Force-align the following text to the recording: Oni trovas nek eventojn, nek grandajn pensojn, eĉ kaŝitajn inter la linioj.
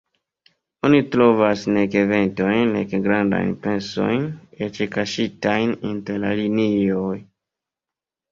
Oni 0.87 0.99
trovas 1.15 1.65
nek 1.73 1.97
eventojn, 1.99 2.71
nek 2.77 2.95
grandajn 3.07 3.51
pensojn, 3.65 4.25
eĉ 4.69 4.79
kaŝitajn 4.97 5.75
inter 5.91 6.19
la 6.25 6.35
linioj. 6.43 7.15